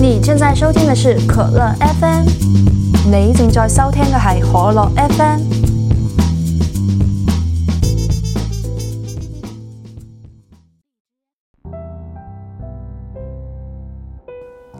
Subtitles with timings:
[0.00, 2.24] 你正在收聽的是可樂 FM，
[3.12, 5.40] 你正在收聽的係可樂 FM。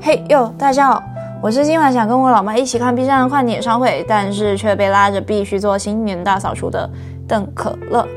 [0.00, 1.02] 嘿哟，大家好，
[1.42, 6.88] 我是今晚想跟我老妈一起看 B 站跨年演唱会，但是却被拉着必须做新年大扫除的
[7.28, 8.08] 邓可乐。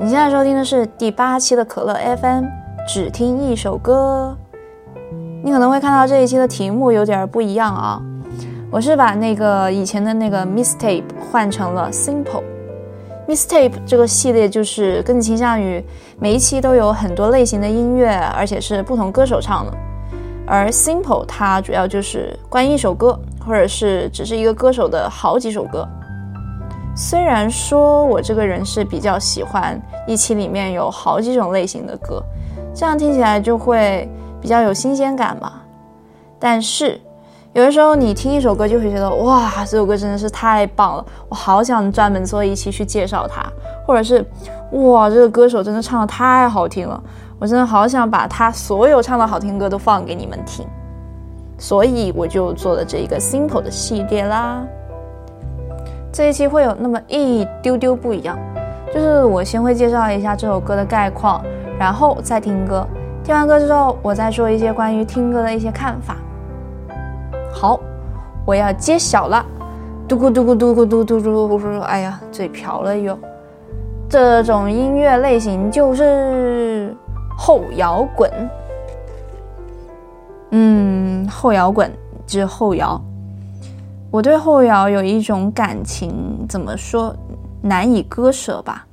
[0.00, 2.46] 你现在收听的是第八期的可乐 FM，
[2.88, 4.34] 只听一首歌。
[5.44, 8.00] 你可能会看到这一期的题目有点不一样啊，
[8.70, 12.44] 我是把那个以前的那个 Mistape 换成了 Simple。
[13.26, 15.84] Mistape 这个系列就是更倾向于
[16.20, 19.72] 每一期都有很多类型的音乐，而且是不同歌手唱的。
[20.46, 25.84] 而 Simple 它主要就是关于一首歌，或者是只是一个歌手的好几首歌。
[26.94, 32.22] 虽然说我这个人是比较喜欢一期里面有好几种类型的歌，
[32.72, 34.08] 这样听起来就会
[34.42, 35.52] 比较有新鲜感嘛。
[36.38, 37.00] 但是
[37.54, 43.42] 有的时候你听一首歌就会觉得哇，这首歌真的是太棒了，我好想专门做一期去介绍它，
[43.86, 44.22] 或者是
[44.72, 47.02] 哇，这个歌手真的唱的太好听了。
[47.38, 50.64] 我真的好想把他所有唱的好听歌都放给你们听，
[51.58, 54.62] 所以我就做了这一个 simple 的系列啦。
[56.12, 58.38] 这一期会有那么一丢丢不一样，
[58.94, 61.42] 就是我先会介绍一下这首歌的概况，
[61.78, 62.86] 然后再听歌。
[63.24, 66.16] 听完歌之后，我再说一些关于听歌的一些看法。
[67.52, 67.78] 好，
[68.44, 69.44] 我要揭晓了，
[70.08, 73.18] 嘟咕嘟咕嘟咕嘟嘟嘟嘟嘟，哎呀，嘴瓢了又。
[74.08, 76.94] 这种音乐类型就是。
[77.34, 78.30] 后摇滚，
[80.50, 81.90] 嗯，后摇滚
[82.24, 83.00] 就是后摇。
[84.10, 87.16] 我对后摇有一种感情，怎么说，
[87.62, 88.86] 难以割舍吧。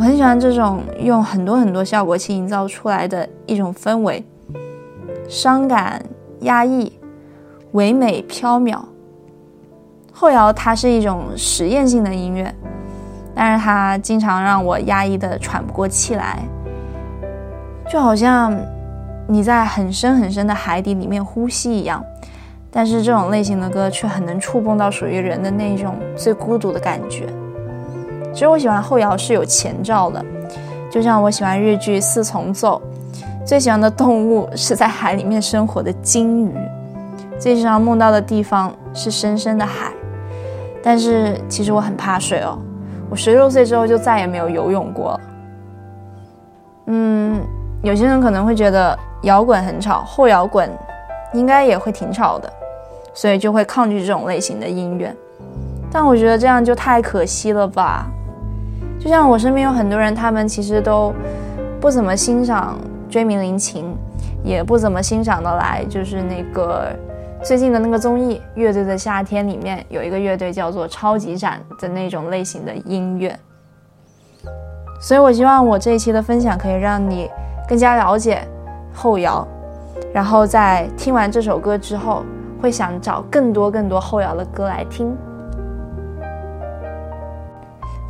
[0.00, 4.24] 我很喜欢这种用很多很多效果器营造出来的一种氛围，
[5.28, 6.02] 伤感、
[6.40, 6.90] 压抑、
[7.72, 8.80] 唯美、飘渺。
[10.10, 12.50] 后摇它是一种实验性的音乐，
[13.34, 16.38] 但是它经常让我压抑的喘不过气来。
[17.92, 18.58] 就好像
[19.28, 22.02] 你在很深很深的海底里面呼吸一样，
[22.70, 27.26] 但是这种类型的歌却很能触碰到属于人的那种最孤独的感觉。
[28.32, 30.24] 其实我喜欢后摇是有前兆的，
[30.90, 32.80] 就像我喜欢日剧《四重奏》，
[33.46, 36.54] 最喜欢的动物是在海里面生活的鲸鱼，
[37.38, 39.92] 最经常梦到的地方是深深的海。
[40.82, 42.58] 但是其实我很怕水哦，
[43.10, 45.20] 我十六岁之后就再也没有游泳过。
[46.86, 47.40] 嗯。
[47.82, 50.70] 有些人可能会觉得摇滚很吵，后摇滚
[51.32, 52.52] 应该也会挺吵的，
[53.14, 55.16] 所以就会抗拒这种类型的音乐。
[55.90, 58.06] 但我觉得这样就太可惜了吧？
[59.00, 61.12] 就像我身边有很多人，他们其实都
[61.80, 62.78] 不怎么欣赏
[63.08, 63.96] 追名林琴，
[64.44, 66.94] 也不怎么欣赏的来，就是那个
[67.42, 73.36] 最近的那个综艺《乐队的夏天》里面有一个乐队叫做超级展的那种类型的音乐。
[75.00, 77.28] 所以我希望我这一期的分享可以让你。
[77.68, 78.44] 更加了解
[78.92, 79.46] 后摇，
[80.12, 82.24] 然后在听完这首歌之后，
[82.60, 85.16] 会想找更多更多后摇的歌来听。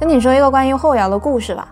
[0.00, 1.69] 跟你说一个关于后摇的故事吧。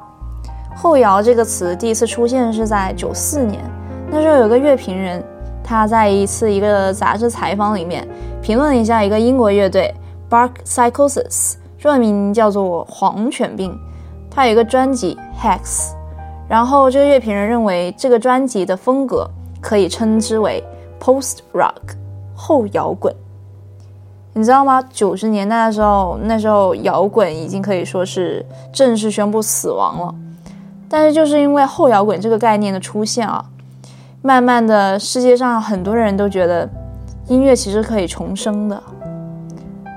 [0.76, 3.64] 后摇这个词第一次出现是在九四年，
[4.10, 5.24] 那时候有个乐评人，
[5.64, 8.06] 他在一次一个杂志采访里面
[8.42, 9.92] 评论了一下一个英国乐队
[10.28, 13.74] Bark Psychosis，中文名叫做黄犬病，
[14.30, 15.94] 他有一个专辑 Hex。
[16.46, 19.26] 然后这个乐评人认为这个专辑的风格
[19.60, 20.62] 可以称之为
[21.00, 21.96] post rock
[22.34, 23.14] 后摇滚，
[24.38, 24.80] 你知道吗？
[24.92, 30.14] 九十年代的时候，那时候摇滚已经可以说是正式宣布死亡了。
[30.88, 33.44] 但是就是因为后摇滚这个概念的出现啊，
[34.22, 36.70] 慢慢的世界上很多人都觉得
[37.26, 38.80] 音乐其实可以重生的。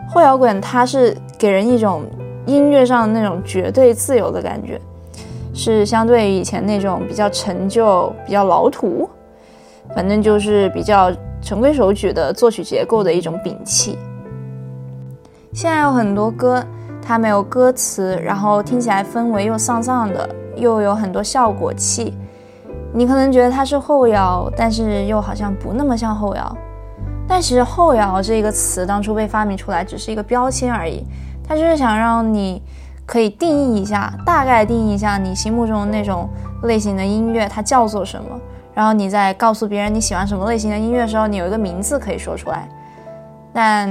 [0.10, 2.02] 后摇滚它是给人一种
[2.48, 4.82] 音乐上那种绝对自由的感觉。
[5.54, 9.08] 是相对于以前那种比较陈旧、比较老土，
[9.94, 11.12] 反正就是比较
[11.44, 14.00] 循规守矩的作曲结构的一种摒弃。
[15.54, 16.64] 现在有很多歌，
[17.02, 22.18] 它没有歌词，然后听起来氛围又丧丧的，又有很多效果器。
[22.94, 26.58] 你可能觉得它是后摇，但是又好像不那么像后摇。
[27.28, 31.06] 但其实“后摇”这个词当初被发明出来只是一个标签而已，
[31.48, 32.62] 它就是想让你。
[33.04, 36.30] 可以定义一下，大概定义一下你心目中那种
[36.64, 38.40] 类型的音乐，它叫做什么？
[38.74, 42.70] 然后你在告诉别人你喜欢什么类型的音乐的时候，你有一个名字可以说出来。
[43.54, 43.90] 但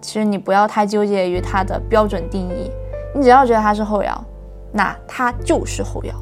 [0.00, 2.70] 其实你不要太纠结于它的标准定义，
[3.14, 4.24] 你只要觉得它是后摇，
[4.72, 6.14] 那它就是后摇。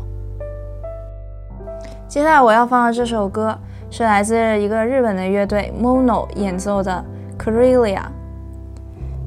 [2.06, 3.58] 接下来我要放的这首歌
[3.90, 7.04] 是来自一个日本的乐队 Mono 演奏的
[7.38, 8.02] Corelia。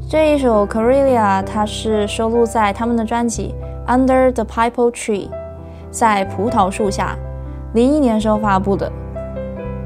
[0.10, 3.54] 这一首 Corelia 它是收录在他们的专辑
[3.86, 5.30] Under the Pipal Tree，
[5.92, 7.16] 在葡萄树下，
[7.74, 8.92] 零一年时候发布的。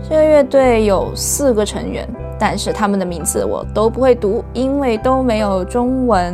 [0.07, 2.07] 这个乐队有四个成员，
[2.39, 6.33] 但是他们的名字我都不会读，因为都没有中文。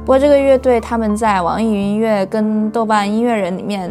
[0.00, 3.90] 不过这个乐队他们在网易云音乐跟豆瓣音乐人里面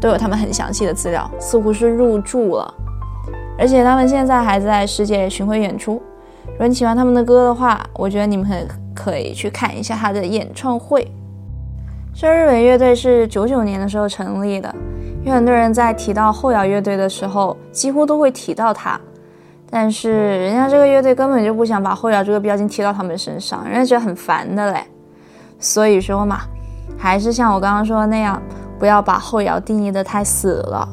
[0.00, 2.74] 都有他们很详细的资料，似乎是入驻了。
[3.58, 6.00] 而且他们现在还在世界巡回演出。
[6.46, 11.10] 如果你喜欢他们的歌的话，我觉得你们很可以去看一下他的演唱会。
[12.14, 14.72] 这日本乐队是九九年的时候成立的。
[15.24, 18.98] 有很多人在提到后摇乐队的时候，几乎都会提到他，
[19.70, 24.82] 但是人家这个乐队根本就不想把后摇这个标签贴到他们身上，人家觉得很烦的嘞。
[25.58, 26.40] 所以说嘛，
[26.96, 28.40] 还是像我刚刚说的那样，
[28.78, 30.88] 不要把后摇定义的太死了。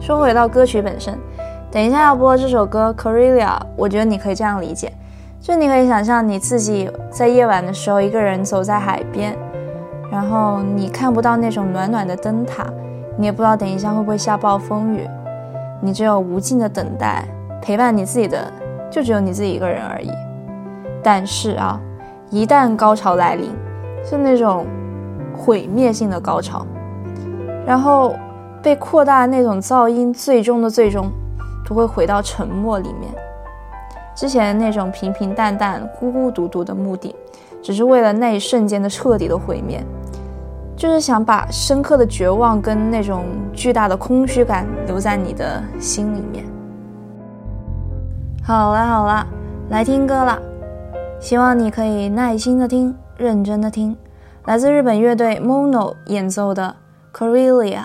[0.00, 1.18] 说回到歌曲本身，
[1.70, 3.46] 等一下要播这首歌《Corelia》，
[3.76, 4.92] 我觉得你可以这样理解，
[5.40, 9.36] 就你可以想象你自己在夜晚的时候一个人走在海边，
[10.12, 12.64] 然后你看不到那种暖暖的灯塔。
[13.16, 15.04] 你也不知道等一下会不会下暴风雨，
[15.80, 17.26] 你只有无尽的等待，
[17.60, 18.52] 陪伴你自己的
[18.90, 20.10] 就只有你自己一个人而已。
[21.02, 21.80] 但是啊，
[22.30, 23.50] 一旦高潮来临，
[24.04, 24.66] 是那种
[25.32, 26.66] 毁灭性的高潮，
[27.66, 28.14] 然后
[28.62, 31.10] 被扩大那种噪音，最终的最终
[31.66, 33.12] 都会回到沉默里面。
[34.14, 37.14] 之前那种平平淡淡、孤孤独独的目的，
[37.62, 39.80] 只是为了那一瞬间的彻底的毁灭。
[40.76, 46.44] 就是想把深刻的绝望跟那种巨大的空虚感留在你的心里面。
[48.48, 49.26] 好啦好啦，
[49.68, 50.38] 来听歌啦，
[51.20, 53.94] 希望你可以耐心的听，认真的听，
[54.46, 56.74] 来自日本乐队 Mono 演奏的
[57.14, 57.80] 《Corelia》。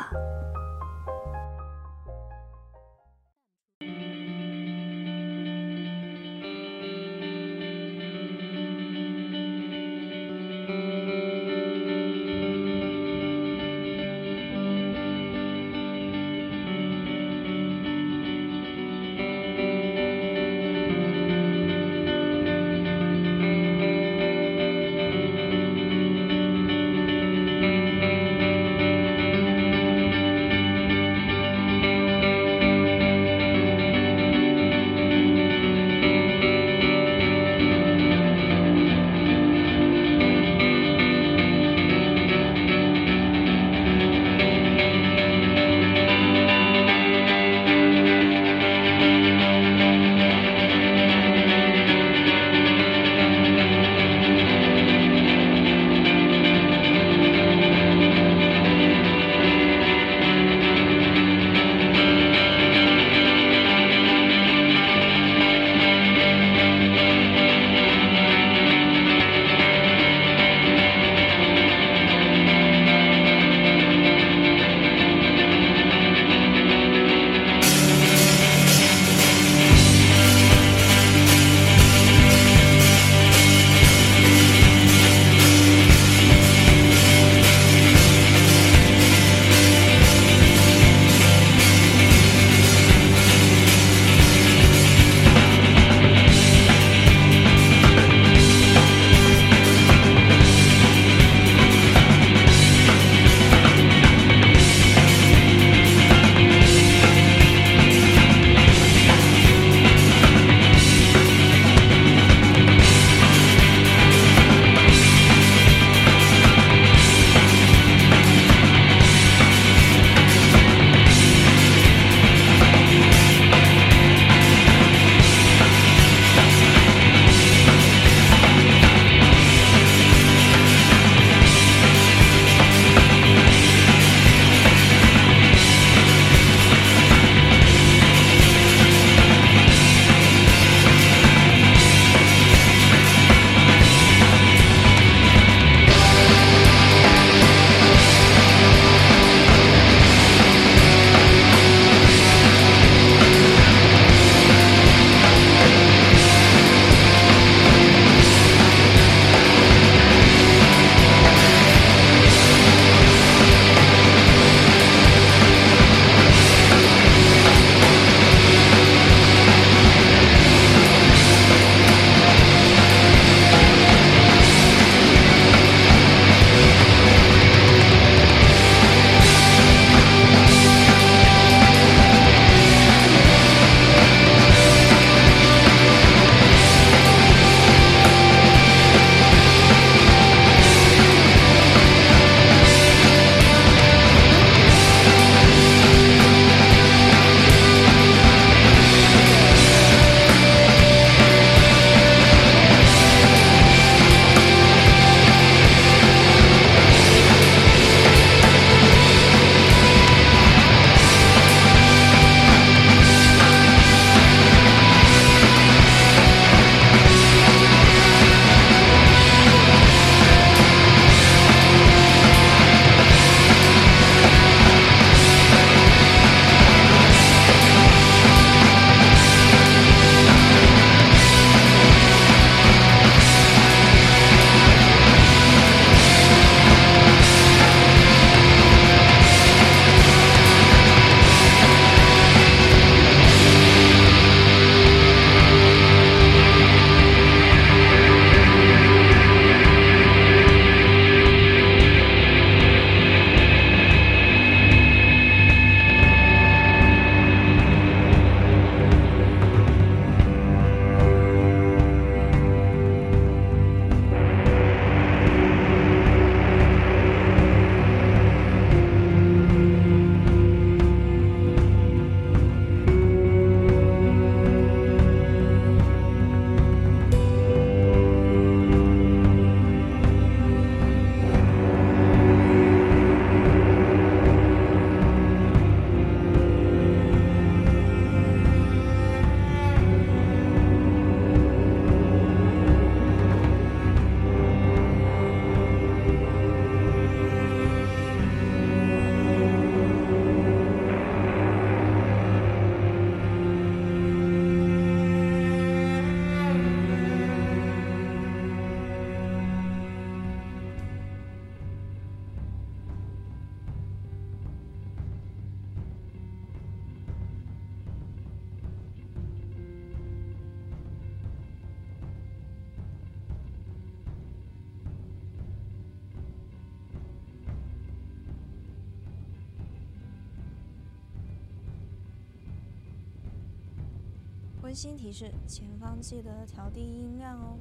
[334.73, 337.59] 温馨提示：前方记得调低音量哦。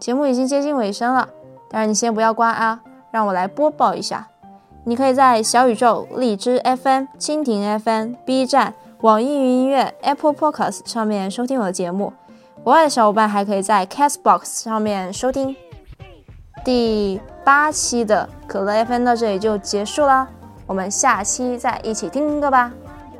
[0.00, 1.28] 节目已经接近尾声了，
[1.70, 2.80] 但是你先不要关啊，
[3.12, 4.26] 让我来播报一下。
[4.84, 12.14] 你可以在小宇宙、荔枝 FM、蜻蜓 FM、B 站、网易云音乐、Apple Podcast 上面收听我的节目。
[12.64, 15.54] 国外的小伙伴还可以在 Castbox 上面收听。
[16.64, 20.26] 第八期的可乐 FM 到这里就结束啦，
[20.66, 22.72] 我们下期再一起听歌吧，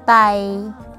[0.04, 0.89] 拜。